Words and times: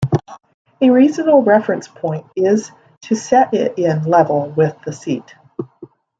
A 0.81 0.89
reasonable 0.89 1.43
reference 1.43 1.87
point 1.87 2.25
is 2.35 2.71
to 3.03 3.15
set 3.15 3.53
it 3.53 3.77
in 3.77 4.01
level 4.05 4.49
with 4.49 4.75
the 4.83 4.93
seat. 4.93 5.35